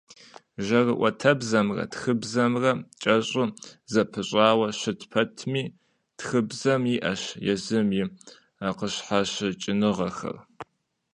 Жьэрыӏуэтэбзэмрэ 0.65 1.83
тхыбзэмрэ 1.91 2.71
кӏэщӏу 3.01 3.53
зэпыщӏауэ 3.91 4.67
щыт 4.79 5.01
пэтми, 5.11 5.63
тхыбзэм 6.17 6.83
иӏэщ 6.95 7.23
езым 7.53 7.89
и 8.01 8.03
къыщхьэщыкӏыныгъэхэр. 8.77 10.37